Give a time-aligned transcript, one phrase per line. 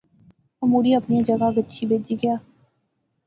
[0.59, 2.35] او مڑی اپنیاں جاغا گچھی بہجی گیا